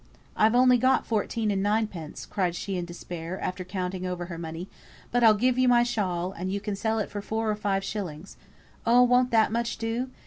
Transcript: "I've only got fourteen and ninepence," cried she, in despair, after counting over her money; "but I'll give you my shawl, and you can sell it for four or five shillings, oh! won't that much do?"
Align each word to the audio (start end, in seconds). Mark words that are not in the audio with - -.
"I've 0.35 0.55
only 0.55 0.79
got 0.79 1.05
fourteen 1.05 1.51
and 1.51 1.61
ninepence," 1.61 2.25
cried 2.25 2.55
she, 2.55 2.75
in 2.75 2.85
despair, 2.85 3.39
after 3.39 3.63
counting 3.63 4.03
over 4.03 4.25
her 4.25 4.37
money; 4.39 4.67
"but 5.11 5.23
I'll 5.23 5.35
give 5.35 5.59
you 5.59 5.67
my 5.67 5.83
shawl, 5.83 6.31
and 6.31 6.51
you 6.51 6.59
can 6.59 6.75
sell 6.75 6.97
it 6.97 7.11
for 7.11 7.21
four 7.21 7.47
or 7.51 7.55
five 7.55 7.83
shillings, 7.83 8.35
oh! 8.83 9.03
won't 9.03 9.29
that 9.29 9.51
much 9.51 9.77
do?" 9.77 10.09